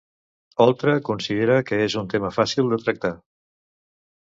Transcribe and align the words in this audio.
Oltra 0.63 0.95
considera 1.09 1.59
que 1.69 1.79
és 1.89 1.97
un 2.03 2.09
tema 2.15 2.33
fàcil 2.41 2.73
de 2.75 2.83
tractar? 2.87 3.15